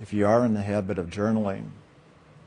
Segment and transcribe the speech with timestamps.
[0.00, 1.68] if you are in the habit of journaling,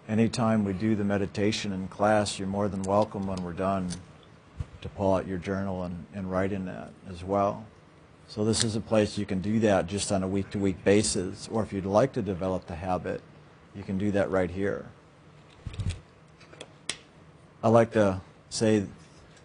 [0.07, 3.89] anytime we do the meditation in class, you're more than welcome when we're done
[4.81, 7.65] to pull out your journal and, and write in that as well.
[8.27, 11.63] So this is a place you can do that just on a week-to-week basis, or
[11.63, 13.22] if you'd like to develop the habit,
[13.76, 14.86] you can do that right here.
[17.63, 18.86] I like to say,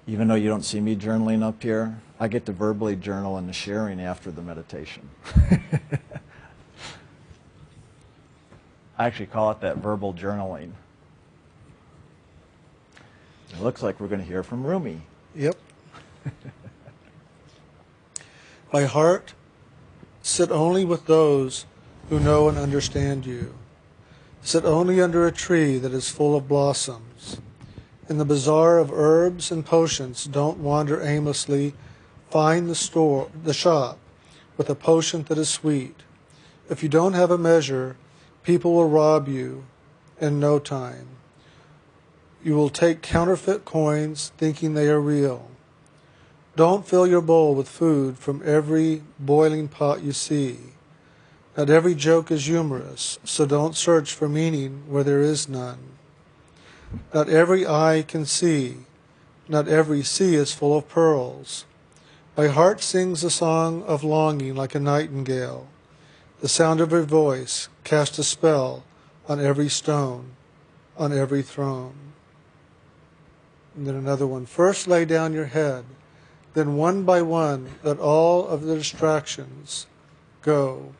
[0.07, 3.47] even though you don't see me journaling up here, I get to verbally journal in
[3.47, 5.09] the sharing after the meditation.
[8.97, 10.71] I actually call it that verbal journaling.
[13.53, 15.01] It looks like we're going to hear from Rumi.
[15.35, 15.57] Yep.
[18.73, 19.35] My heart,
[20.23, 21.67] sit only with those
[22.09, 23.55] who know and understand you.
[24.43, 27.39] Sit only under a tree that is full of blossoms.
[28.09, 31.75] In the bazaar of herbs and potions, don't wander aimlessly.
[32.31, 33.99] Find the store, the shop,
[34.57, 36.01] with a potion that is sweet.
[36.69, 37.97] If you don't have a measure,
[38.45, 39.65] people will rob you
[40.21, 41.09] in no time.
[42.45, 45.51] You will take counterfeit coins thinking they are real.
[46.55, 50.59] Don't fill your bowl with food from every boiling pot you see.
[51.57, 55.79] Not every joke is humorous, so don't search for meaning where there is none.
[57.13, 58.77] Not every eye can see,
[59.49, 61.65] not every sea is full of pearls.
[62.37, 65.69] My heart sings a song of longing like a nightingale.
[66.41, 68.83] The sound of her voice cast a spell
[69.29, 70.31] on every stone,
[70.97, 71.95] on every throne.
[73.77, 74.47] And then another one.
[74.47, 75.85] First lay down your head
[76.55, 79.87] then one by one, let all of the distractions
[80.41, 80.95] go.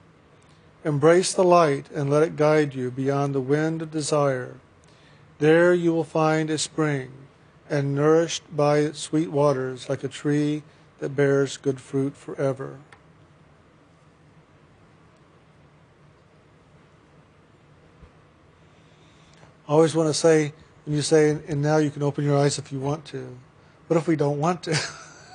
[0.85, 4.57] Embrace the light and let it guide you beyond the wind of desire.
[5.39, 7.11] There you will find a spring,
[7.71, 10.65] and nourished by its sweet waters like a tree
[10.99, 12.79] that bears good fruit forever.
[19.67, 20.53] I always want to say,
[20.85, 23.35] when you say, and now you can open your eyes if you want to.
[23.87, 24.79] What if we don't want to?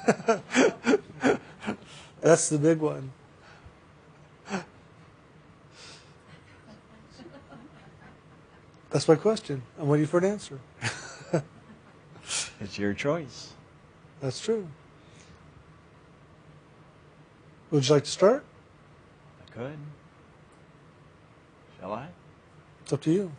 [2.21, 3.11] That's the big one.
[8.91, 9.61] That's my question.
[9.79, 10.59] I'm waiting for an answer.
[12.59, 13.53] it's your choice.
[14.19, 14.67] That's true.
[17.71, 18.43] Would you like to start?
[19.47, 19.77] I could.
[21.79, 22.07] Shall I?
[22.83, 23.31] It's up to you.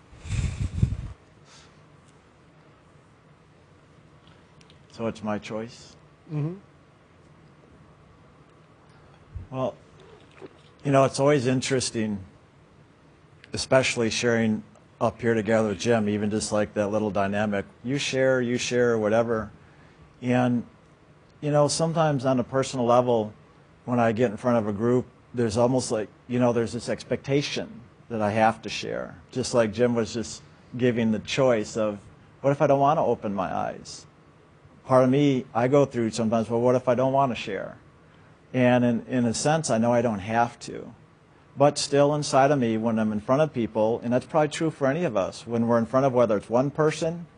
[5.00, 5.96] So it's my choice?
[6.30, 6.56] Mm-hmm.
[9.50, 9.74] Well,
[10.84, 12.18] you know, it's always interesting,
[13.54, 14.62] especially sharing
[15.00, 17.64] up here together with Jim, even just like that little dynamic.
[17.82, 19.50] You share, you share, whatever.
[20.20, 20.64] And,
[21.40, 23.32] you know, sometimes on a personal level,
[23.86, 26.90] when I get in front of a group, there's almost like, you know, there's this
[26.90, 27.70] expectation
[28.10, 29.16] that I have to share.
[29.32, 30.42] Just like Jim was just
[30.76, 31.98] giving the choice of,
[32.42, 34.04] what if I don't want to open my eyes?
[34.90, 37.78] Part of me, I go through sometimes, well, what if I don't want to share?
[38.52, 40.92] And in, in a sense, I know I don't have to.
[41.56, 44.72] But still inside of me, when I'm in front of people, and that's probably true
[44.72, 47.28] for any of us, when we're in front of whether it's one person,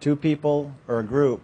[0.00, 1.42] two people, or a group,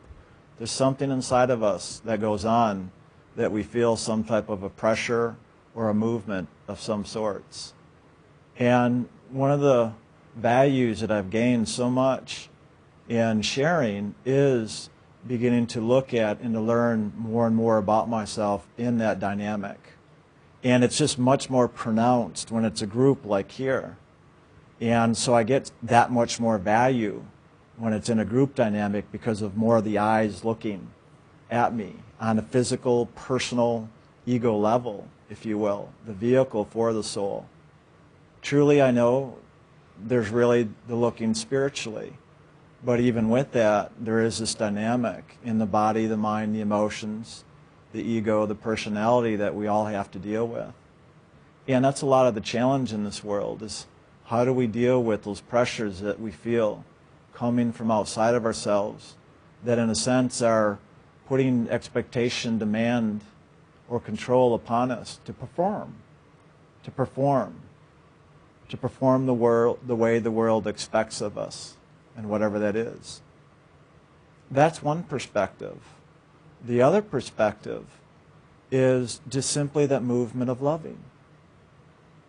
[0.58, 2.90] there's something inside of us that goes on
[3.36, 5.36] that we feel some type of a pressure
[5.76, 7.72] or a movement of some sorts.
[8.58, 9.92] And one of the
[10.34, 12.48] values that I've gained so much
[13.08, 14.90] in sharing is
[15.26, 19.78] beginning to look at and to learn more and more about myself in that dynamic.
[20.62, 23.96] And it's just much more pronounced when it's a group like here.
[24.80, 27.24] And so I get that much more value
[27.76, 30.88] when it's in a group dynamic because of more of the eyes looking
[31.50, 33.88] at me on a physical, personal,
[34.26, 37.46] ego level, if you will, the vehicle for the soul.
[38.42, 39.36] Truly, I know
[39.98, 42.14] there's really the looking spiritually.
[42.82, 47.44] But even with that, there is this dynamic in the body, the mind, the emotions,
[47.92, 50.72] the ego, the personality that we all have to deal with.
[51.68, 53.86] And that's a lot of the challenge in this world is
[54.26, 56.84] how do we deal with those pressures that we feel
[57.34, 59.16] coming from outside of ourselves
[59.64, 60.78] that in a sense are
[61.26, 63.20] putting expectation, demand,
[63.88, 65.96] or control upon us to perform,
[66.82, 67.60] to perform,
[68.68, 71.76] to perform the, world, the way the world expects of us
[72.20, 73.22] and whatever that is.
[74.50, 75.78] That's one perspective.
[76.62, 77.86] The other perspective
[78.70, 80.98] is just simply that movement of loving.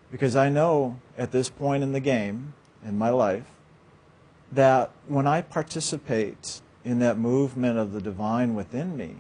[0.10, 2.54] Because I know at this point in the game,
[2.86, 3.52] in my life,
[4.50, 9.18] that when I participate in that movement of the divine within me,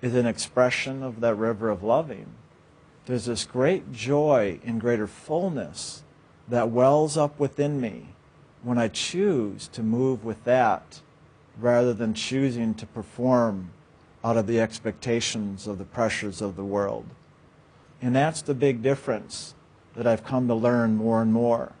[0.00, 2.28] is an expression of that river of loving.
[3.04, 6.02] There's this great joy and greater fullness
[6.48, 8.14] that wells up within me
[8.62, 11.00] when I choose to move with that
[11.58, 13.70] rather than choosing to perform
[14.24, 17.06] out of the expectations of the pressures of the world.
[18.00, 19.54] And that's the big difference
[19.94, 21.72] that I've come to learn more and more.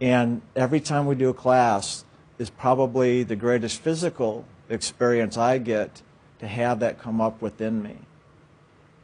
[0.00, 2.04] And every time we do a class
[2.38, 6.00] is probably the greatest physical experience I get
[6.38, 7.96] to have that come up within me.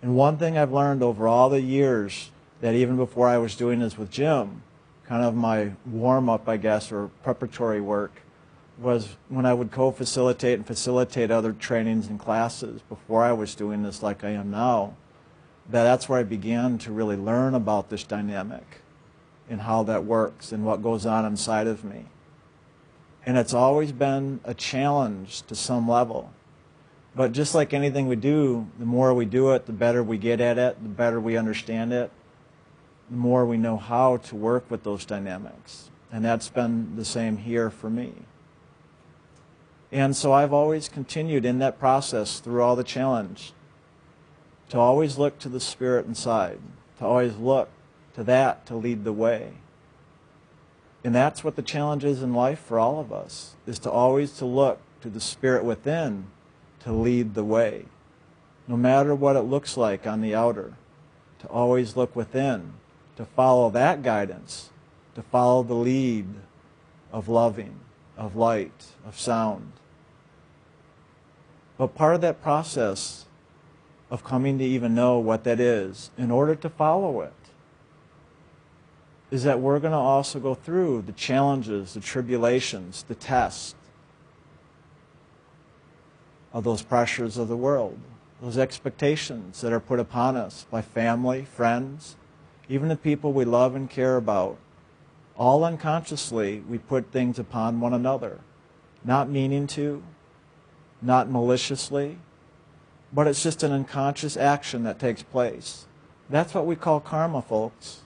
[0.00, 2.30] And one thing I've learned over all the years
[2.60, 4.62] that even before I was doing this with Jim,
[5.08, 8.22] kind of my warm up, I guess, or preparatory work,
[8.78, 13.54] was when I would co facilitate and facilitate other trainings and classes before I was
[13.54, 14.94] doing this like I am now.
[15.68, 18.82] That that's where I began to really learn about this dynamic
[19.48, 22.06] and how that works and what goes on inside of me.
[23.24, 26.32] And it's always been a challenge to some level.
[27.14, 30.40] But just like anything we do, the more we do it, the better we get
[30.40, 32.10] at it, the better we understand it,
[33.10, 35.90] the more we know how to work with those dynamics.
[36.10, 38.12] And that's been the same here for me.
[39.92, 43.52] And so I've always continued in that process through all the challenge
[44.68, 46.58] to always look to the spirit inside,
[46.98, 47.68] to always look
[48.14, 49.52] to that to lead the way.
[51.04, 54.32] And that's what the challenge is in life for all of us, is to always
[54.38, 56.26] to look to the spirit within
[56.80, 57.84] to lead the way.
[58.66, 60.74] No matter what it looks like on the outer,
[61.40, 62.72] to always look within,
[63.16, 64.70] to follow that guidance,
[65.14, 66.26] to follow the lead
[67.12, 67.80] of loving,
[68.16, 69.72] of light, of sound.
[71.78, 73.26] But part of that process
[74.10, 77.32] of coming to even know what that is, in order to follow it,
[79.30, 83.74] is that we're going to also go through the challenges, the tribulations, the tests
[86.52, 87.98] of those pressures of the world,
[88.40, 92.16] those expectations that are put upon us by family, friends,
[92.68, 94.58] even the people we love and care about.
[95.36, 98.40] All unconsciously, we put things upon one another,
[99.04, 100.02] not meaning to,
[101.02, 102.18] not maliciously,
[103.12, 105.86] but it's just an unconscious action that takes place.
[106.28, 108.00] That's what we call karma, folks.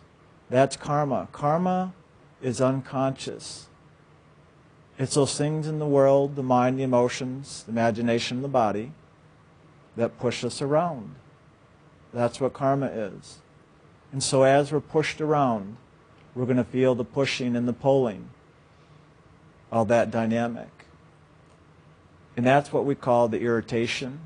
[0.51, 1.29] That's karma.
[1.33, 1.95] Karma
[2.43, 3.69] is unconscious.
[4.99, 8.93] It's those things in the world, the mind, the emotions, the imagination, the body,
[9.97, 11.15] that push us around.
[12.13, 13.39] That's what karma is.
[14.13, 15.77] And so as we're pushed around,
[16.35, 18.31] we're going to feel the pushing and the pulling
[19.71, 20.69] of that dynamic.
[22.37, 24.21] And that's what we call the irritation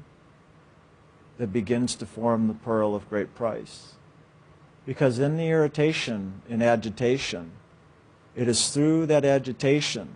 [1.38, 3.94] that begins to form the pearl of great price.
[4.86, 7.52] Because in the irritation and agitation,
[8.36, 10.08] it is through that agitation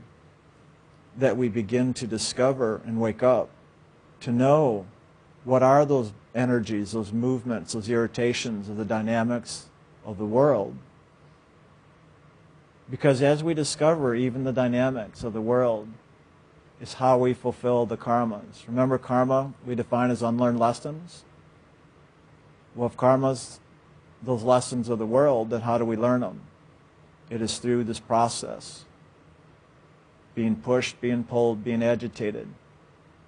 [1.17, 3.49] that we begin to discover and wake up,
[4.21, 4.87] to know
[5.45, 9.67] what are those energies, those movements, those irritations of the dynamics
[10.07, 10.77] of the world.
[12.91, 15.89] Because as we discover even the dynamics of the world,
[16.81, 18.67] is how we fulfill the karmas.
[18.67, 21.25] Remember, karma we define as unlearned lessons?
[22.75, 23.59] Well, if karma's
[24.23, 26.41] those lessons of the world, then how do we learn them?
[27.31, 28.85] It is through this process
[30.35, 32.47] being pushed, being pulled, being agitated.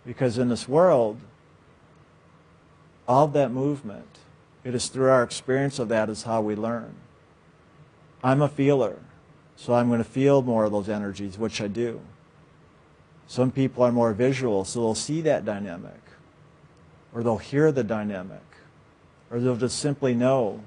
[0.07, 1.21] Because in this world,
[3.11, 4.21] all that movement,
[4.63, 6.95] it is through our experience of that is how we learn.
[8.23, 9.01] I'm a feeler,
[9.57, 12.01] so I'm going to feel more of those energies, which I do.
[13.27, 16.01] Some people are more visual, so they'll see that dynamic,
[17.13, 18.45] or they'll hear the dynamic,
[19.29, 20.63] or they'll just simply know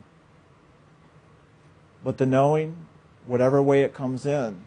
[2.04, 2.76] but the knowing,
[3.26, 4.60] whatever way it comes in,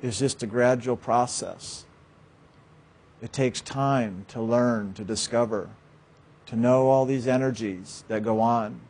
[0.00, 1.86] is just a gradual process.
[3.20, 5.70] It takes time to learn, to discover,
[6.46, 8.80] to know all these energies that go on.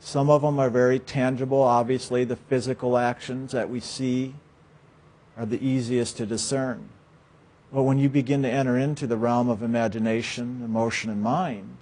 [0.00, 1.62] Some of them are very tangible.
[1.62, 4.34] Obviously, the physical actions that we see
[5.36, 6.88] are the easiest to discern.
[7.72, 11.78] But when you begin to enter into the realm of imagination, emotion, and mind,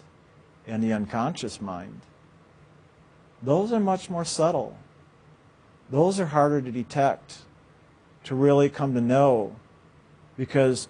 [0.67, 2.01] and the unconscious mind,
[3.43, 4.77] those are much more subtle
[5.91, 7.39] those are harder to detect,
[8.25, 9.57] to really come to know,
[10.37, 10.89] because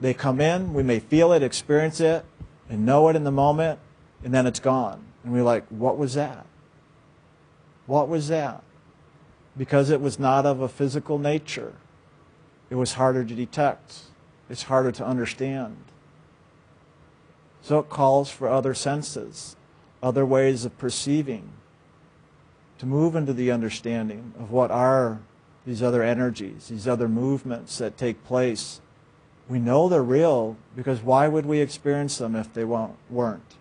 [0.00, 2.24] they come in, we may feel it, experience it,
[2.68, 3.78] and know it in the moment,
[4.22, 5.04] and then it's gone.
[5.24, 6.46] And we're like, what was that?
[7.86, 8.62] What was that?
[9.56, 11.74] Because it was not of a physical nature,
[12.70, 14.00] it was harder to detect,
[14.50, 15.76] it's harder to understand.
[17.62, 19.56] So it calls for other senses,
[20.02, 21.50] other ways of perceiving
[22.78, 25.20] to move into the understanding of what are
[25.66, 28.80] these other energies, these other movements that take place.
[29.48, 33.54] We know they're real because why would we experience them if they weren't?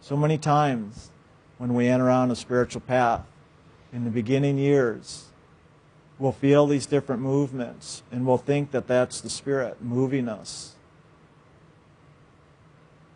[0.00, 1.10] So many times
[1.58, 3.22] when we enter on a spiritual path,
[3.92, 5.26] in the beginning years,
[6.18, 10.74] we'll feel these different movements and we'll think that that's the Spirit moving us.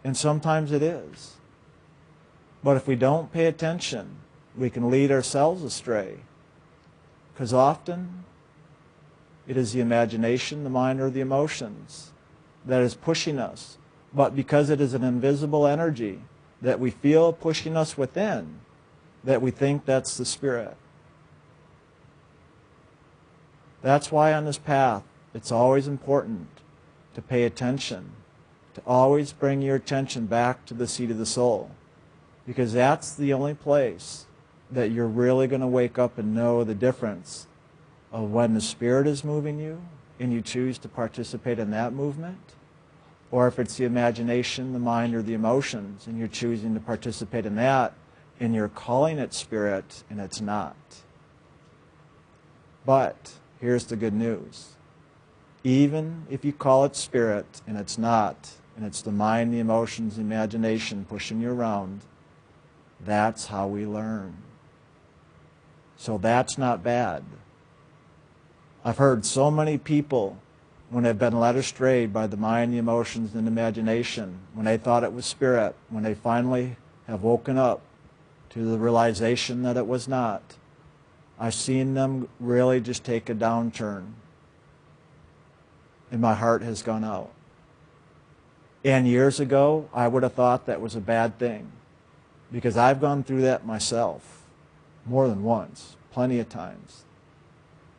[0.05, 1.35] And sometimes it is.
[2.63, 4.17] But if we don't pay attention,
[4.57, 6.19] we can lead ourselves astray.
[7.33, 8.25] Because often
[9.47, 12.13] it is the imagination, the mind, or the emotions
[12.65, 13.79] that is pushing us.
[14.13, 16.21] But because it is an invisible energy
[16.63, 18.61] that we feel pushing us within,
[19.23, 20.77] that we think that's the Spirit.
[23.83, 25.03] That's why on this path,
[25.35, 26.49] it's always important
[27.15, 28.13] to pay attention,
[28.75, 31.71] to always bring your attention back to the seat of the soul,
[32.47, 34.27] because that's the only place
[34.71, 37.47] that you're really going to wake up and know the difference
[38.17, 39.79] of when the Spirit is moving you
[40.19, 42.55] and you choose to participate in that movement,
[43.31, 47.45] or if it's the imagination, the mind, or the emotions, and you're choosing to participate
[47.45, 47.93] in that,
[48.41, 50.77] and you're calling it Spirit, and it's not.
[52.87, 54.77] But here's the good news.
[55.63, 60.17] Even if you call it Spirit, and it's not, and it's the mind, the emotions,
[60.17, 62.01] the imagination pushing you around,
[62.99, 64.39] that's how we learn.
[65.99, 67.23] So that's not bad.
[68.87, 70.39] I've heard so many people
[70.91, 75.03] when they've been led astray by the mind, the emotions, and imagination, when they thought
[75.03, 76.77] it was spirit, when they finally
[77.09, 77.81] have woken up
[78.51, 80.55] to the realization that it was not,
[81.37, 84.13] I've seen them really just take a downturn.
[86.13, 87.33] And my heart has gone out.
[88.85, 91.73] And years ago, I would have thought that was a bad thing
[92.53, 94.45] because I've gone through that myself
[95.05, 97.03] more than once, plenty of times.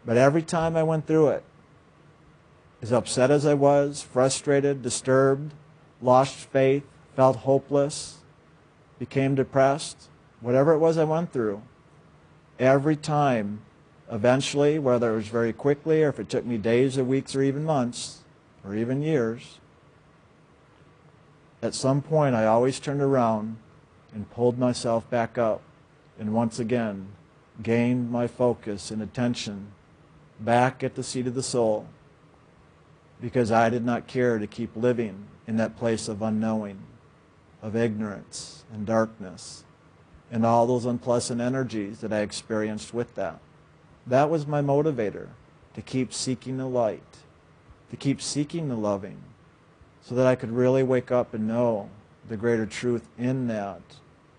[0.08, 1.44] But every time I went through it,
[2.82, 5.54] as upset as I was, frustrated, disturbed,
[6.02, 6.86] lost faith,
[7.18, 8.20] felt hopeless,
[9.00, 10.08] became depressed,
[10.40, 11.62] whatever it was I went through,
[12.58, 13.60] every time,
[14.10, 17.44] eventually, whether it was very quickly or if it took me days or weeks or
[17.44, 18.20] even months
[18.64, 19.60] or even years,
[21.62, 23.58] at some point I always turned around
[24.14, 25.62] and pulled myself back up
[26.18, 27.10] and once again
[27.62, 29.74] gained my focus and attention
[30.40, 31.88] back at the seat of the soul
[33.22, 36.80] because I did not care to keep living in that place of unknowing,
[37.62, 39.64] of ignorance and darkness,
[40.32, 43.40] and all those unpleasant energies that I experienced with that.
[44.06, 45.30] That was my motivator
[45.74, 47.18] to keep seeking the light,
[47.90, 49.18] to keep seeking the loving,
[50.02, 51.90] so that I could really wake up and know
[52.28, 53.82] the greater truth in that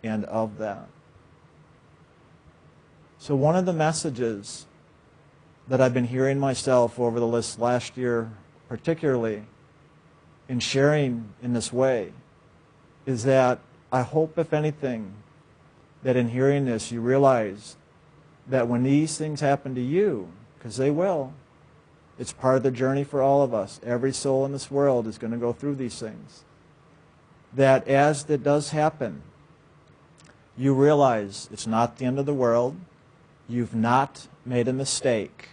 [0.02, 0.88] and of that.
[3.18, 4.66] So, one of the messages
[5.68, 8.30] that I've been hearing myself over the last year,
[8.68, 9.42] particularly
[10.48, 12.12] in sharing in this way,
[13.06, 13.60] is that
[13.92, 15.12] I hope, if anything,
[16.02, 17.76] that in hearing this you realize
[18.46, 21.32] that when these things happen to you, because they will,
[22.18, 23.80] it's part of the journey for all of us.
[23.84, 26.44] Every soul in this world is going to go through these things.
[27.54, 29.22] That as it does happen,
[30.56, 32.76] you realize it's not the end of the world.
[33.48, 35.50] You've not made a mistake.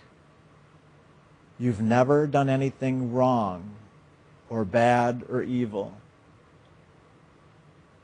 [1.57, 3.71] You've never done anything wrong
[4.49, 5.95] or bad or evil.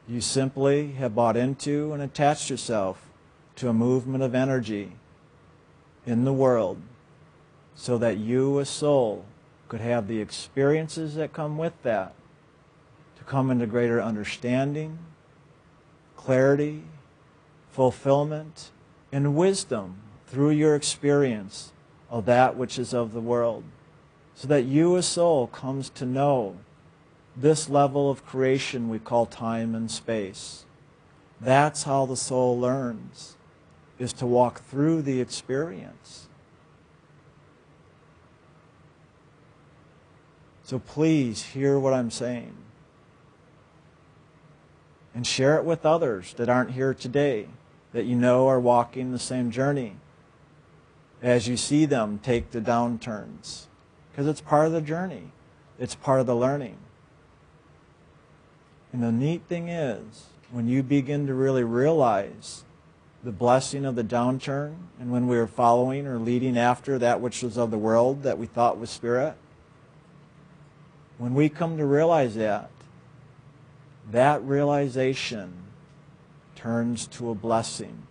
[0.07, 3.09] You simply have bought into and attached yourself
[3.57, 4.93] to a movement of energy
[6.05, 6.81] in the world
[7.75, 9.25] so that you, a soul,
[9.67, 12.13] could have the experiences that come with that
[13.17, 14.97] to come into greater understanding,
[16.17, 16.83] clarity,
[17.71, 18.71] fulfillment,
[19.11, 21.71] and wisdom through your experience
[22.11, 23.63] of that which is of the world,
[24.35, 26.57] so that you, a soul, comes to know
[27.35, 30.65] this level of creation we call time and space.
[31.39, 33.37] That's how the soul learns,
[33.97, 36.27] is to walk through the experience.
[40.63, 42.55] So please hear what I'm saying.
[45.15, 47.47] And share it with others that aren't here today,
[47.93, 49.95] that you know are walking the same journey
[51.21, 53.67] as you see them take the downturns.
[54.11, 55.31] Because it's part of the journey,
[55.79, 56.77] it's part of the learning.
[58.91, 62.65] And the neat thing is, when you begin to really realize
[63.23, 67.41] the blessing of the downturn, and when we are following or leading after that which
[67.41, 69.35] was of the world that we thought was spirit,
[71.17, 72.71] when we come to realize that,
[74.09, 75.53] that realization
[76.55, 78.07] turns to a blessing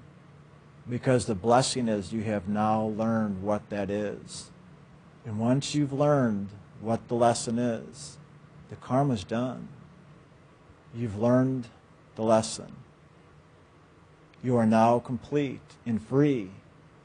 [0.90, 4.50] because the blessing is you have now learned what that is.
[5.24, 6.48] And once you've learned
[6.80, 8.18] what the lesson is,
[8.68, 9.68] the karma's done.
[10.94, 11.68] You've learned
[12.16, 12.72] the lesson.
[14.42, 16.50] You are now complete and free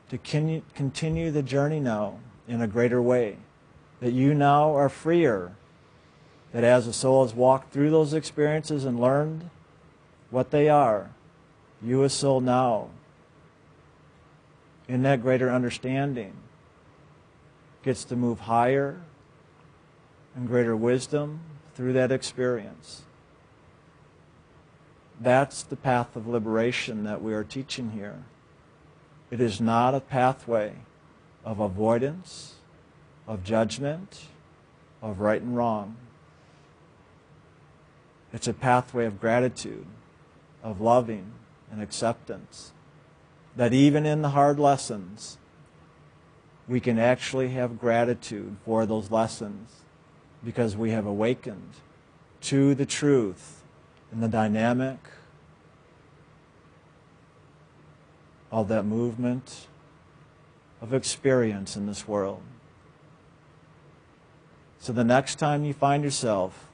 [0.09, 3.37] to con- continue the journey now in a greater way.
[3.99, 5.55] That you now are freer.
[6.53, 9.49] That as the soul has walked through those experiences and learned
[10.31, 11.11] what they are,
[11.83, 12.89] you as soul now,
[14.87, 16.33] in that greater understanding,
[17.83, 19.01] gets to move higher
[20.35, 21.39] and greater wisdom
[21.73, 23.03] through that experience.
[25.19, 28.23] That's the path of liberation that we are teaching here.
[29.31, 30.73] It is not a pathway
[31.43, 32.55] of avoidance,
[33.27, 34.25] of judgment,
[35.01, 35.95] of right and wrong.
[38.33, 39.85] It's a pathway of gratitude,
[40.61, 41.31] of loving
[41.71, 42.71] and acceptance.
[43.55, 45.37] That even in the hard lessons,
[46.67, 49.69] we can actually have gratitude for those lessons
[50.43, 51.73] because we have awakened
[52.41, 53.63] to the truth
[54.11, 54.99] and the dynamic
[58.51, 59.67] of that movement
[60.81, 62.41] of experience in this world.
[64.79, 66.67] So the next time you find yourself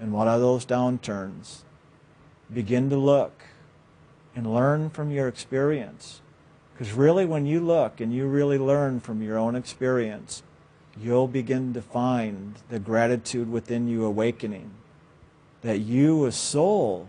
[0.00, 1.62] in one of those downturns,
[2.52, 3.42] begin to look
[4.34, 6.22] and learn from your experience.
[6.78, 10.44] Because really, when you look and you really learn from your own experience,
[10.96, 14.70] you'll begin to find the gratitude within you awakening.
[15.62, 17.08] That you, a soul,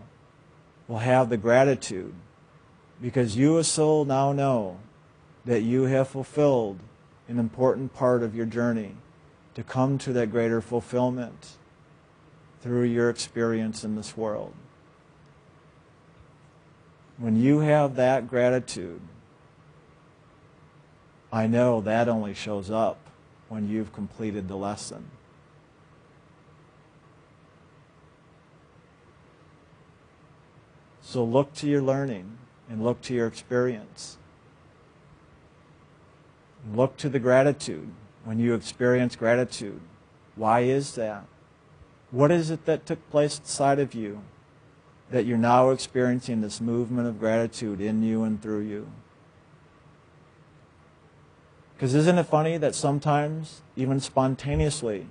[0.88, 2.12] will have the gratitude
[3.00, 4.78] because you, as soul, now know
[5.44, 6.80] that you have fulfilled
[7.28, 8.96] an important part of your journey
[9.54, 11.50] to come to that greater fulfillment
[12.60, 14.52] through your experience in this world.
[17.18, 19.00] When you have that gratitude,
[21.32, 22.98] I know that only shows up
[23.48, 25.10] when you've completed the lesson.
[31.02, 34.16] So look to your learning and look to your experience.
[36.72, 37.90] Look to the gratitude
[38.24, 39.80] when you experience gratitude.
[40.36, 41.24] Why is that?
[42.10, 44.22] What is it that took place inside of you
[45.10, 48.90] that you're now experiencing this movement of gratitude in you and through you?
[51.80, 55.06] Because isn't it funny that sometimes, even spontaneously,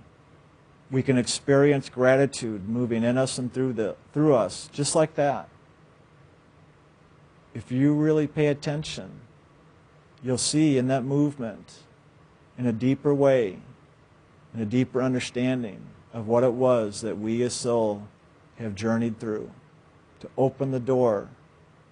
[0.91, 5.49] we can experience gratitude moving in us and through, the, through us, just like that.
[7.55, 9.09] If you really pay attention,
[10.21, 11.79] you'll see in that movement,
[12.55, 13.57] in a deeper way,
[14.53, 15.81] in a deeper understanding
[16.13, 18.07] of what it was that we as soul
[18.59, 19.49] have journeyed through
[20.19, 21.29] to open the door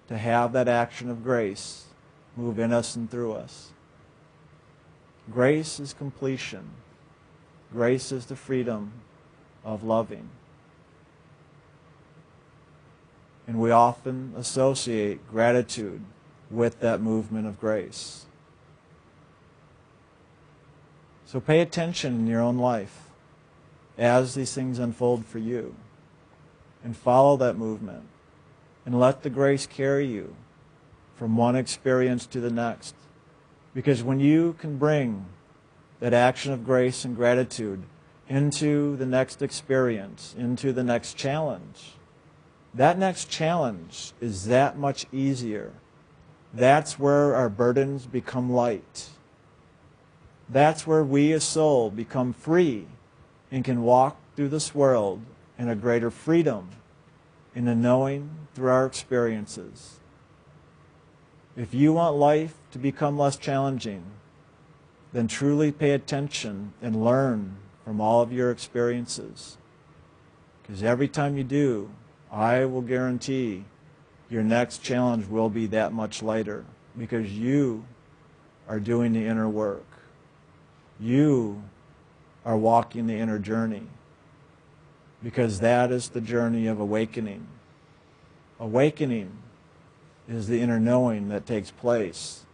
[0.06, 1.86] to have that action of grace
[2.36, 3.72] move in us and through us.
[5.32, 6.70] Grace is completion.
[7.72, 8.92] Grace is the freedom
[9.64, 10.30] of loving.
[13.46, 16.02] And we often associate gratitude
[16.50, 18.26] with that movement of grace.
[21.26, 23.08] So pay attention in your own life
[23.98, 25.74] as these things unfold for you
[26.82, 28.04] and follow that movement
[28.86, 30.34] and let the grace carry you
[31.16, 32.94] from one experience to the next.
[33.78, 35.26] Because when you can bring
[36.00, 37.84] that action of grace and gratitude
[38.28, 41.92] into the next experience, into the next challenge,
[42.74, 45.70] that next challenge is that much easier.
[46.52, 49.10] That's where our burdens become light.
[50.48, 52.88] That's where we as soul become free
[53.48, 55.20] and can walk through this world
[55.56, 56.70] in a greater freedom
[57.54, 60.00] in the knowing through our experiences.
[61.56, 64.02] If you want life to become less challenging,
[65.12, 69.56] then truly pay attention and learn from all of your experiences.
[70.62, 71.90] Because every time you do,
[72.30, 73.64] I will guarantee
[74.28, 76.64] your next challenge will be that much lighter
[76.96, 77.84] because you
[78.68, 79.86] are doing the inner work.
[81.00, 81.62] You
[82.44, 83.86] are walking the inner journey
[85.22, 87.46] because that is the journey of awakening.
[88.60, 89.30] Awakening
[90.28, 92.44] is the inner knowing that takes place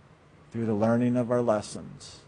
[0.54, 2.20] through the learning of our lessons.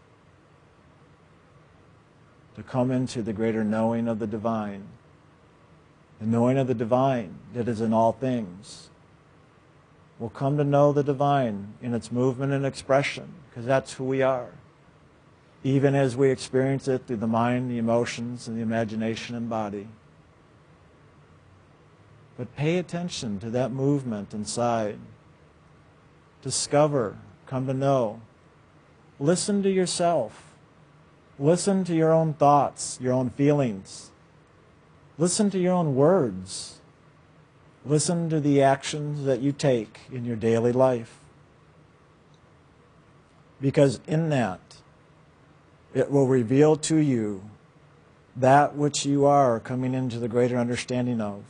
[2.57, 4.89] To come into the greater knowing of the divine,
[6.19, 8.91] the knowing of the divine that is in all things.
[10.19, 14.23] We'll come to know the divine in its movement and expression because that's who we
[14.23, 14.51] are.
[15.63, 19.87] Even as we experience it through the mind, the emotions, and the imagination and body.
[22.37, 24.99] But pay attention to that movement inside
[26.43, 28.21] discover, come to know.
[29.19, 30.53] Listen to yourself.
[31.39, 34.11] Listen to your own thoughts, your own feelings.
[35.19, 36.81] Listen to your own words.
[37.85, 41.19] Listen to the actions that you take in your daily life.
[43.61, 44.61] Because in that,
[45.95, 47.43] it will reveal to you
[48.35, 51.43] that which you are coming into the greater understanding of.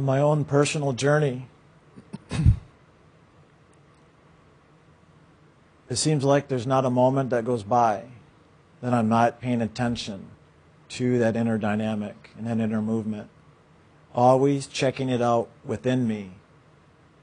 [0.00, 1.46] On my own personal journey,
[5.90, 8.04] it seems like there's not a moment that goes by
[8.80, 10.28] that I'm not paying attention
[10.88, 13.28] to that inner dynamic and that inner movement.
[14.14, 16.30] Always checking it out within me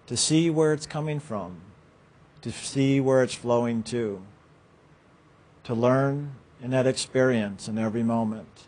[0.06, 1.62] to see where it's coming from,
[2.44, 4.22] to see where it's flowing to,
[5.64, 8.68] to learn in that experience in every moment.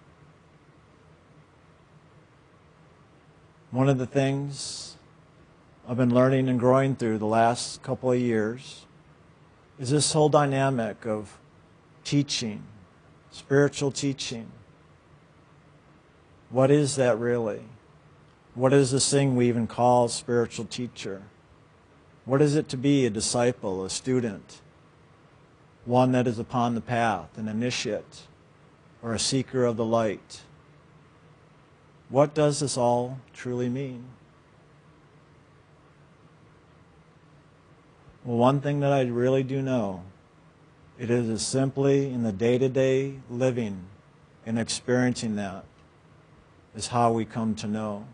[3.71, 4.97] One of the things
[5.88, 8.88] I've been learning and growing through the last couple of years
[9.79, 11.38] is this whole dynamic of
[12.03, 12.63] teaching,
[13.29, 14.47] spiritual teaching.
[16.49, 17.62] What is that really?
[18.55, 21.21] What is this thing we even call spiritual teacher?
[22.25, 24.62] What is it to be a disciple, a student,
[25.86, 28.23] one that is upon the path, an initiate,
[29.03, 30.41] or a seeker of the light?
[32.09, 34.03] What does this all truly mean?
[38.25, 40.03] Well, one thing that I really do know,
[40.97, 43.85] it is simply in the day-to-day living
[44.45, 45.65] and experiencing that
[46.75, 48.05] is how we come to know.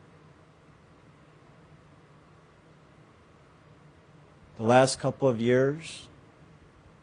[4.58, 6.08] The last couple of years,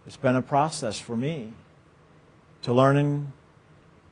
[0.07, 1.55] it's been a process for me
[2.63, 3.33] to learn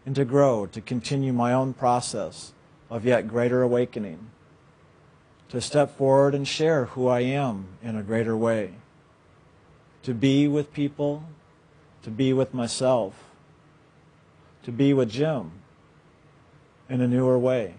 [0.06, 2.52] and to grow, to continue my own process
[2.90, 4.30] of yet greater awakening,
[5.48, 8.72] to step forward and share who I am in a greater way,
[10.02, 11.24] to be with people,
[12.02, 13.14] to be with myself,
[14.64, 15.52] to be with Jim
[16.88, 17.74] in a newer way.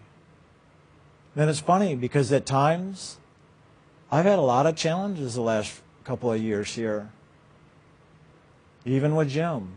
[1.35, 3.17] And it's funny because at times
[4.11, 7.09] I've had a lot of challenges the last couple of years here,
[8.85, 9.73] even with Jim.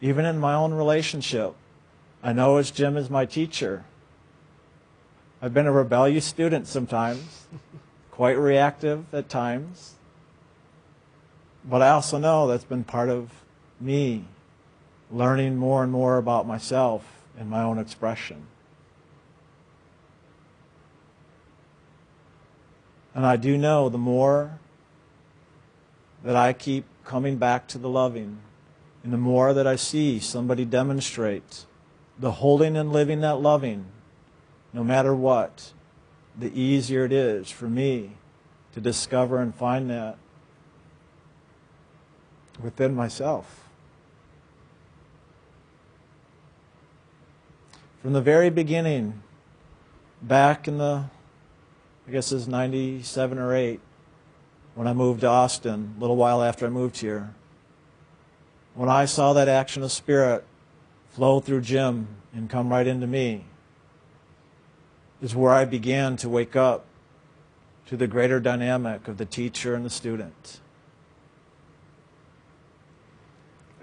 [0.00, 1.54] Even in my own relationship,
[2.22, 3.84] I know as Jim is my teacher.
[5.40, 7.48] I've been a rebellious student sometimes,
[8.12, 9.94] quite reactive at times.
[11.64, 13.30] But I also know that's been part of
[13.80, 14.24] me
[15.10, 17.04] learning more and more about myself
[17.36, 18.46] and my own expression.
[23.16, 24.58] And I do know the more
[26.22, 28.38] that I keep coming back to the loving,
[29.02, 31.66] and the more that I see somebody demonstrate
[32.18, 33.86] the holding and living that loving,
[34.72, 35.72] no matter what,
[36.38, 38.12] the easier it is for me
[38.74, 40.16] to discover and find that
[42.62, 43.68] within myself.
[48.00, 49.22] From the very beginning,
[50.20, 51.04] back in the,
[52.08, 53.80] I guess it's 97 or 8,
[54.74, 57.34] when I moved to Austin, a little while after I moved here,
[58.74, 60.44] when I saw that action of spirit
[61.12, 63.44] flow through Jim and come right into me,
[65.20, 66.86] is where I began to wake up
[67.86, 70.60] to the greater dynamic of the teacher and the student.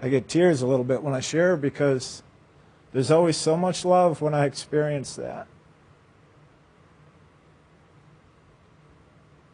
[0.02, 2.22] I get tears a little bit when I share because
[2.92, 5.46] there's always so much love when I experience that.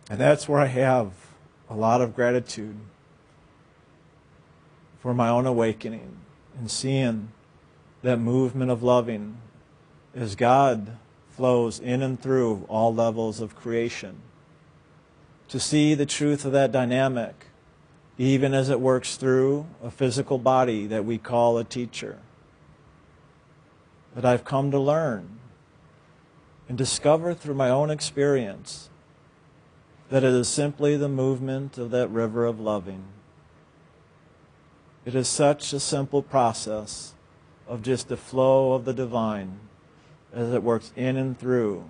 [0.08, 1.12] And that's where I have
[1.68, 2.76] a lot of gratitude
[5.00, 6.16] for my own awakening
[6.56, 7.32] and seeing
[8.02, 9.38] that movement of loving
[10.14, 10.96] as God
[11.30, 14.16] flows in and through all levels of creation.
[15.48, 17.46] To see the truth of that dynamic,
[18.18, 22.18] even as it works through a physical body that we call a teacher.
[24.14, 25.38] That I've come to learn
[26.68, 28.88] and discover through my own experience
[30.08, 33.04] that it is simply the movement of that river of loving.
[35.04, 37.12] It is such a simple process
[37.68, 39.58] of just the flow of the divine
[40.32, 41.84] as it works in and through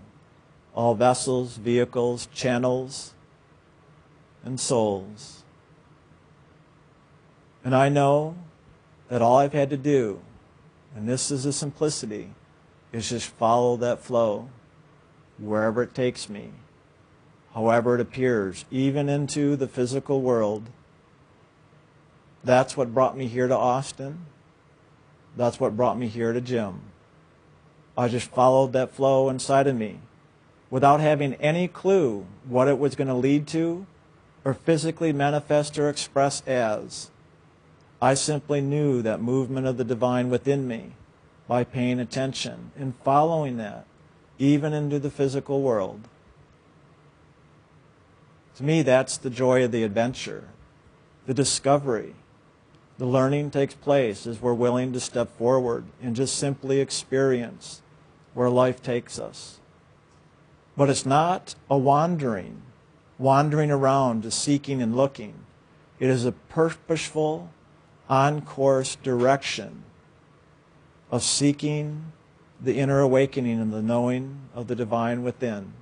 [0.75, 3.15] all vessels, vehicles, channels,
[4.45, 5.43] and souls.
[7.65, 8.37] And I know
[9.09, 10.21] that all I've had to do,
[10.95, 12.31] and this is the simplicity,
[12.93, 14.49] is just follow that flow
[15.39, 16.51] wherever it takes me,
[17.55, 20.65] however it appears, even into the physical world.
[22.45, 24.27] That's what brought me here to Austin.
[25.37, 26.81] That's what brought me here to Jim.
[27.97, 30.01] I just followed that flow inside of me
[30.71, 33.87] without having any clue what it was going to lead to
[34.45, 37.11] or physically manifest or express as.
[38.01, 40.93] I simply knew that movement of the divine within me
[41.49, 43.87] by paying attention and following that,
[44.39, 46.09] even into the physical world.
[48.57, 50.49] To me, that's the joy of the adventure,
[51.27, 52.15] the discovery.
[52.99, 57.83] The learning takes place as we're willing to step forward and just simply experience
[58.35, 59.59] where life takes us.
[60.77, 62.63] But it's not a wandering,
[63.19, 65.35] wandering around, just seeking and looking.
[65.99, 67.51] It is a purposeful,
[68.09, 69.83] on course direction
[71.11, 72.13] of seeking
[72.61, 75.73] the inner awakening and the knowing of the divine within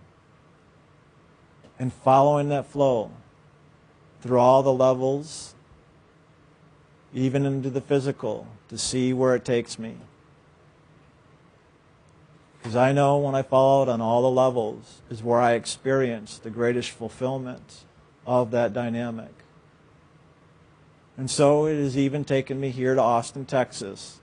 [1.78, 3.10] and following that flow
[4.20, 5.53] through all the levels,
[7.14, 9.94] even into the physical, to see where it takes me.
[12.58, 16.38] Because I know when I follow it on all the levels is where I experience
[16.38, 17.84] the greatest fulfillment
[18.26, 19.32] of that dynamic.
[21.16, 24.20] And so it has even taken me here to Austin, Texas,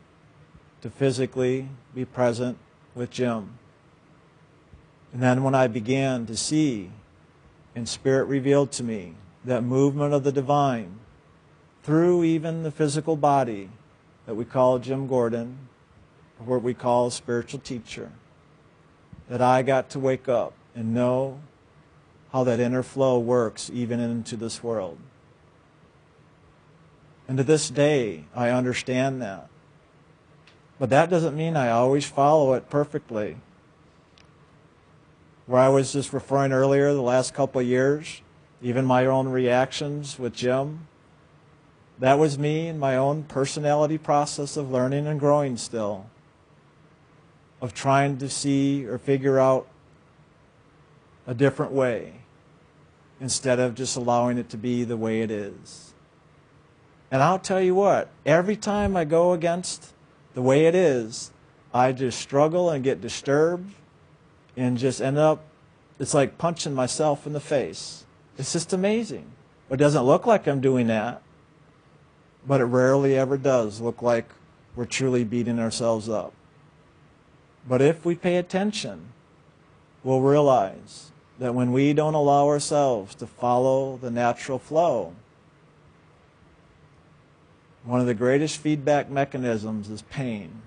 [0.82, 2.58] to physically be present
[2.94, 3.58] with Jim.
[5.14, 6.92] And then when I began to see
[7.76, 11.00] and Spirit revealed to me that movement of the divine
[11.84, 13.70] through even the physical body
[14.26, 15.58] that we call Jim Gordon,
[16.40, 18.12] or what we call a spiritual teacher,
[19.30, 21.40] that I got to wake up and know
[22.32, 24.98] how that inner flow works even into this world.
[27.28, 29.50] And to this day, I understand that.
[30.80, 33.38] But that doesn't mean I always follow it perfectly
[35.46, 38.22] where I was just referring earlier, the last couple of years,
[38.62, 40.88] even my own reactions with Jim,
[42.02, 46.08] that was me and my own personality process of learning and growing still,
[47.62, 49.68] of trying to see or figure out
[51.28, 52.14] a different way
[53.20, 55.94] instead of just allowing it to be the way it is.
[57.12, 59.94] And I'll tell you what, every time I go against
[60.34, 61.30] the way it is,
[61.72, 63.72] I just struggle and get disturbed
[64.58, 65.44] and just end up,
[66.00, 68.06] it's like punching myself in the face.
[68.40, 69.28] It's just amazing.
[69.70, 71.22] It doesn't look like I'm doing that,
[72.48, 74.26] but it rarely ever does look like
[74.76, 76.34] we're truly beating ourselves up.
[77.68, 79.10] But if we pay attention,
[80.04, 85.14] we'll realize that when we don't allow ourselves to follow the natural flow,
[87.84, 90.62] one of the greatest feedback mechanisms is pain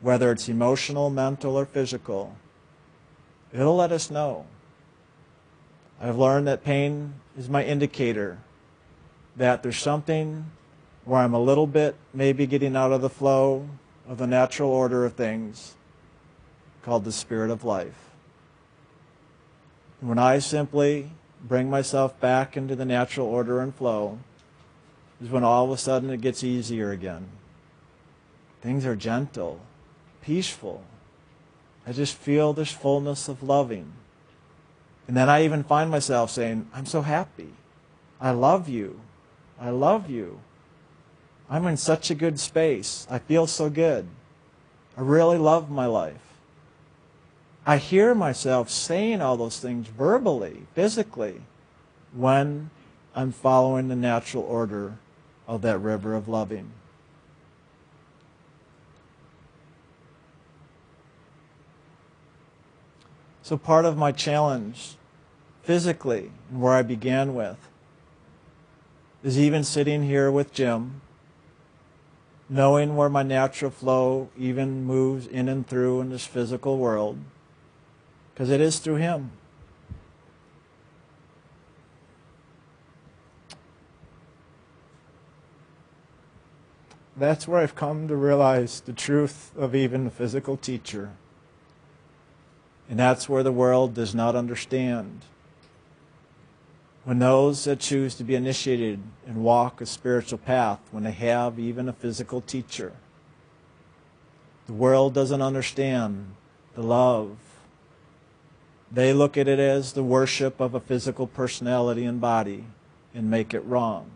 [0.00, 2.36] whether it's emotional, mental, or physical,
[3.52, 4.46] it'll let us know.
[6.00, 8.38] I've learned that pain is my indicator
[9.38, 10.50] that there's something
[11.04, 13.68] where I'm a little bit maybe getting out of the flow
[14.06, 15.74] of the natural order of things
[16.82, 18.10] called the spirit of life.
[20.00, 21.10] And when I simply
[21.42, 24.18] bring myself back into the natural order and flow,
[25.20, 27.26] is when all of a sudden it gets easier again.
[28.60, 29.60] Things are gentle
[30.28, 30.82] peaceful.
[31.86, 33.92] I just feel this fullness of loving.
[35.06, 37.54] And then I even find myself saying, I'm so happy.
[38.20, 39.00] I love you.
[39.60, 40.40] I love you.
[41.50, 43.06] I'm in such a good space.
[43.10, 44.06] I feel so good.
[44.96, 46.20] I really love my life.
[47.66, 51.42] I hear myself saying all those things verbally, physically,
[52.12, 52.70] when
[53.14, 54.96] I'm following the natural order
[55.46, 56.70] of that river of loving.
[63.42, 64.96] So part of my challenge
[65.62, 67.56] physically, where I began with,
[69.22, 71.00] is even sitting here with Jim,
[72.48, 77.18] knowing where my natural flow even moves in and through in this physical world,
[78.32, 79.32] because it is through him.
[87.16, 91.10] That's where I've come to realize the truth of even the physical teacher.
[92.88, 95.22] And that's where the world does not understand.
[97.08, 101.58] When those that choose to be initiated and walk a spiritual path, when they have
[101.58, 102.92] even a physical teacher,
[104.66, 106.34] the world doesn't understand
[106.74, 107.38] the love.
[108.92, 112.66] They look at it as the worship of a physical personality and body
[113.14, 114.10] and make it wrong.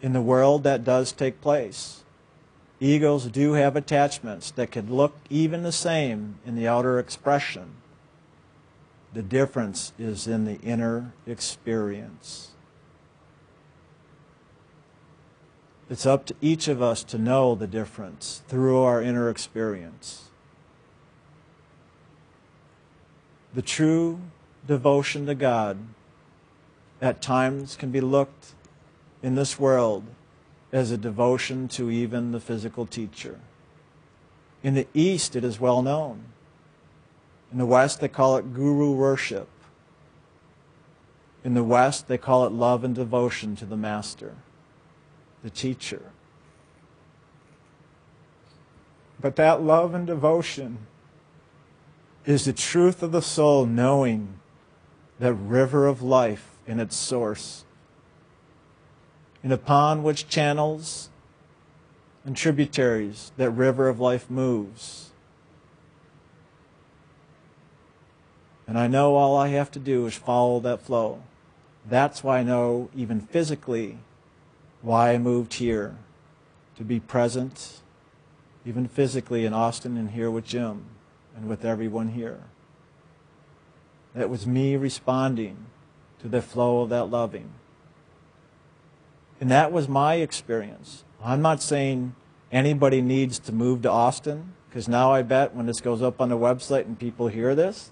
[0.00, 2.02] In the world, that does take place.
[2.80, 7.76] Egos do have attachments that could look even the same in the outer expression.
[9.12, 12.52] The difference is in the inner experience.
[15.90, 20.30] It's up to each of us to know the difference through our inner experience.
[23.54, 24.20] The true
[24.66, 25.76] devotion to God
[27.02, 28.54] at times can be looked
[29.22, 30.04] in this world
[30.72, 33.40] as a devotion to even the physical teacher.
[34.62, 36.31] In the East, it is well known.
[37.52, 39.48] In the West, they call it guru worship.
[41.44, 44.36] In the West, they call it love and devotion to the master,
[45.44, 46.12] the teacher.
[49.20, 50.78] But that love and devotion
[52.24, 54.40] is the truth of the soul knowing
[55.18, 57.64] that river of life in its source,
[59.42, 61.10] and upon which channels
[62.24, 65.11] and tributaries that river of life moves.
[68.72, 71.22] And I know all I have to do is follow that flow.
[71.86, 73.98] That's why I know, even physically,
[74.80, 75.96] why I moved here
[76.78, 77.82] to be present,
[78.64, 80.86] even physically, in Austin and here with Jim
[81.36, 82.44] and with everyone here.
[84.14, 85.66] That was me responding
[86.20, 87.50] to the flow of that loving.
[89.38, 91.04] And that was my experience.
[91.22, 92.14] I'm not saying
[92.50, 96.30] anybody needs to move to Austin, because now I bet when this goes up on
[96.30, 97.90] the website and people hear this,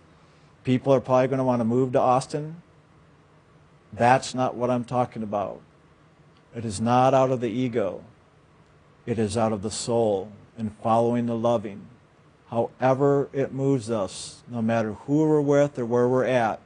[0.64, 2.62] people are probably going to want to move to Austin.
[3.92, 5.60] That's not what I'm talking about.
[6.54, 8.04] It is not out of the ego.
[9.06, 11.86] It is out of the soul and following the loving.
[12.50, 16.60] However it moves us, no matter who we're with or where we're at,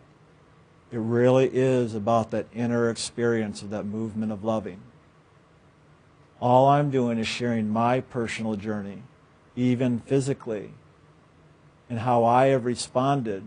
[0.90, 4.80] it really is about that inner experience of that movement of loving.
[6.40, 9.02] All I'm doing is sharing my personal journey,
[9.57, 10.72] even physically,
[11.90, 13.44] and how I have responded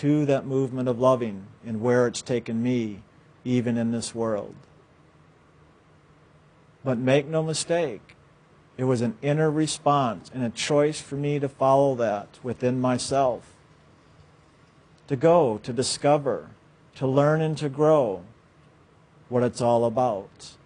[0.00, 3.02] to that movement of loving and where it's taken me,
[3.44, 4.54] even in this world.
[6.84, 8.14] But make no mistake,
[8.76, 13.54] it was an inner response and a choice for me to follow that within myself.
[15.08, 16.50] To go, to discover,
[16.96, 18.22] to learn and to grow
[19.28, 20.56] what it's all about.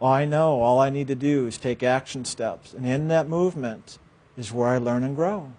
[0.00, 2.72] I know all I need to do is take action steps.
[2.72, 3.98] And in that movement
[4.36, 5.52] is where I learn and grow.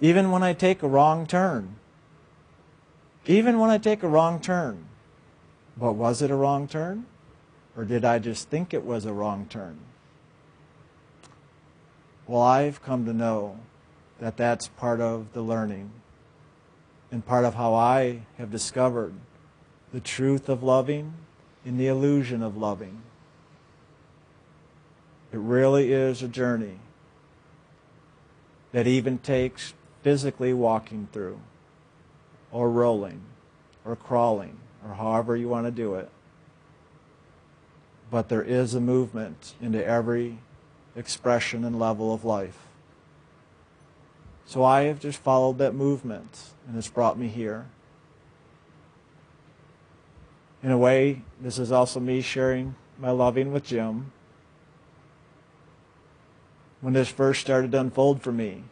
[0.00, 1.76] Even when I take a wrong turn.
[3.26, 4.84] Even when I take a wrong turn.
[5.76, 7.06] But was it a wrong turn?
[7.76, 9.78] Or did I just think it was a wrong turn?
[12.26, 13.58] Well, I've come to know
[14.18, 15.90] that that's part of the learning
[17.10, 19.14] and part of how I have discovered
[19.92, 21.14] the truth of loving
[21.64, 23.02] and the illusion of loving.
[25.32, 26.78] It really is a journey
[28.72, 31.40] that even takes physically walking through,
[32.52, 33.20] or rolling,
[33.84, 36.08] or crawling, or however you want to do it.
[38.10, 40.38] But there is a movement into every
[40.96, 42.58] expression and level of life.
[44.46, 47.66] So I have just followed that movement, and it's brought me here.
[50.62, 54.10] In a way, this is also me sharing my loving with Jim.
[56.80, 58.64] When this first started to unfold for me,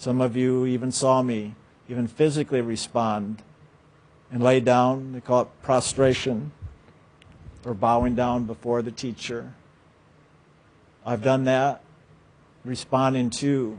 [0.00, 1.54] some of you even saw me
[1.86, 3.42] even physically respond
[4.32, 5.12] and lay down.
[5.12, 6.52] They call it prostration
[7.66, 9.52] or bowing down before the teacher.
[11.04, 11.82] I've done that
[12.64, 13.78] responding to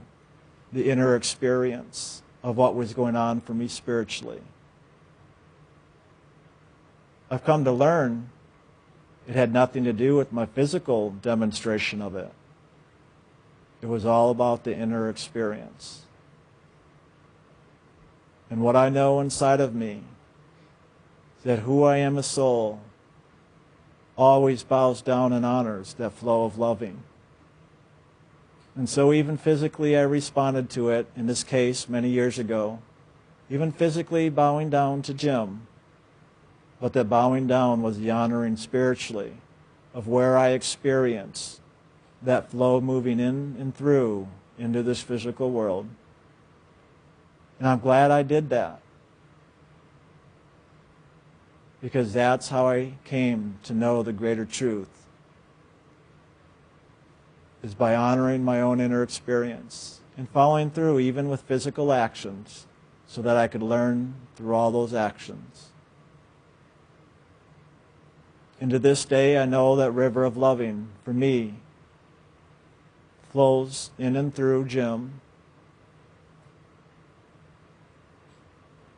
[0.72, 4.42] the inner experience of what was going on for me spiritually.
[7.32, 8.30] I've come to learn
[9.28, 12.32] it had nothing to do with my physical demonstration of it.
[13.82, 16.04] It was all about the inner experience.
[18.52, 20.04] And what I know inside of me
[21.44, 22.82] that who I am as soul
[24.18, 27.02] always bows down and honors that flow of loving.
[28.76, 32.80] And so, even physically, I responded to it, in this case, many years ago,
[33.50, 35.68] even physically bowing down to Jim.
[36.80, 39.34] But that bowing down was the honoring spiritually
[39.94, 41.62] of where I experience
[42.22, 44.28] that flow moving in and through
[44.58, 45.88] into this physical world.
[47.62, 48.82] And I'm glad I did that.
[51.80, 54.90] Because that's how I came to know the greater truth
[57.62, 62.66] is by honoring my own inner experience and following through even with physical actions
[63.06, 65.68] so that I could learn through all those actions.
[68.60, 71.54] And to this day, I know that river of loving for me
[73.30, 75.22] flows in and through Jim.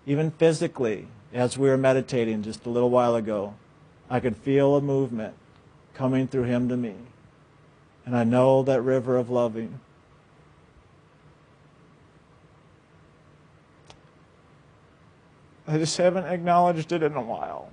[0.06, 3.54] Even physically, as we were meditating just a little while ago,
[4.10, 5.34] I could feel a movement
[5.94, 6.96] coming through him to me.
[8.06, 9.80] And I know that river of loving.
[15.66, 17.70] I just haven't acknowledged it in a while.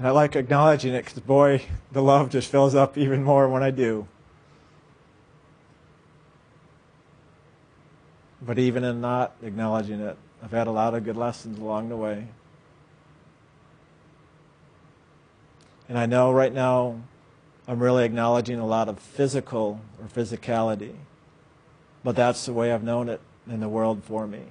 [0.00, 1.60] And I like acknowledging it because, boy,
[1.92, 4.08] the love just fills up even more when I do.
[8.40, 11.98] But even in not acknowledging it, I've had a lot of good lessons along the
[11.98, 12.28] way.
[15.86, 16.98] And I know right now
[17.68, 20.94] I'm really acknowledging a lot of physical or physicality.
[22.02, 24.44] But that's the way I've known it in the world for me,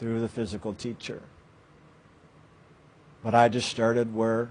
[0.00, 1.20] through the physical teacher.
[3.22, 4.48] But I just started where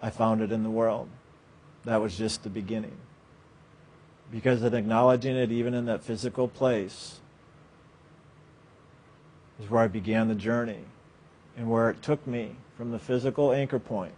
[0.00, 1.08] I found it in the world.
[1.84, 2.96] That was just the beginning.
[4.30, 7.20] Because in acknowledging it, even in that physical place,
[9.60, 10.84] is where I began the journey
[11.56, 14.14] and where it took me from the physical anchor point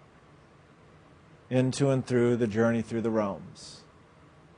[1.48, 3.80] into and through the journey through the realms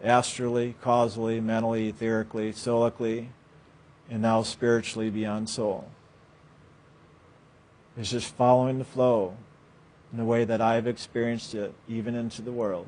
[0.03, 3.29] astrally, causally, mentally, etherically, solically,
[4.11, 5.89] and now spiritually beyond soul.
[7.97, 9.37] It's just following the flow
[10.13, 12.87] in the way that I've experienced it, even into the world.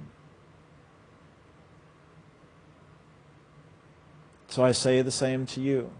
[4.48, 5.90] So I say the same to you.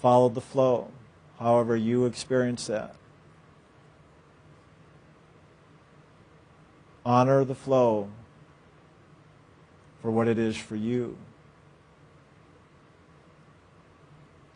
[0.00, 0.90] Follow the flow,
[1.38, 2.96] however you experience that.
[7.06, 8.10] Honor the flow
[10.02, 11.16] for what it is for you.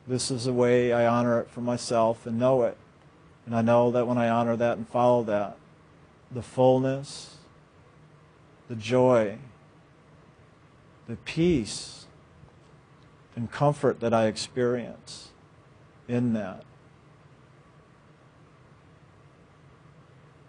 [0.06, 2.76] This is the way I honor it for myself and know it.
[3.50, 5.56] And I know that when I honor that and follow that,
[6.30, 7.38] the fullness,
[8.68, 9.38] the joy,
[11.08, 12.06] the peace,
[13.34, 15.30] and comfort that I experience
[16.06, 16.62] in that.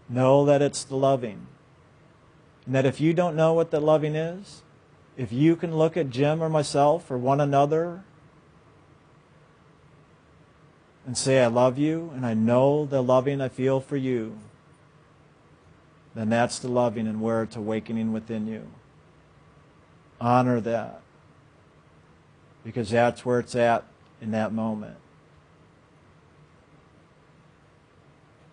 [0.07, 1.47] Know that it's the loving.
[2.67, 4.61] And that if you don't know what the loving is,
[5.17, 8.03] if you can look at Jim or myself or one another
[11.11, 14.37] and say, I love you, and I know the loving I feel for you,
[16.15, 18.65] then that's the loving and where it's awakening within you.
[20.21, 21.01] Honor that.
[22.63, 23.83] Because that's where it's at
[24.21, 24.95] in that moment.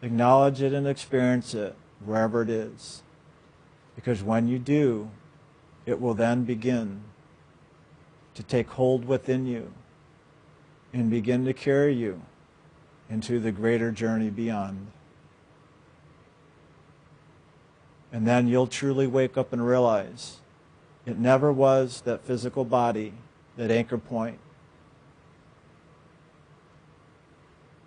[0.02, 3.04] Acknowledge it and experience it wherever it is.
[3.94, 5.10] Because when you do,
[5.86, 7.02] it will then begin
[8.34, 9.72] to take hold within you
[10.92, 12.20] and begin to carry you
[13.10, 14.88] into the greater journey beyond.
[18.12, 20.38] And then you'll truly wake up and realize
[21.06, 23.12] it never was that physical body,
[23.56, 24.38] that anchor point.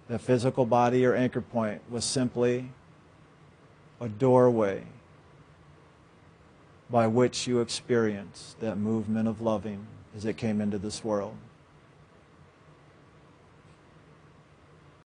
[0.08, 2.70] The physical body or anchor point was simply
[4.00, 4.84] a doorway
[6.90, 11.36] by which you experience that movement of loving as it came into this world.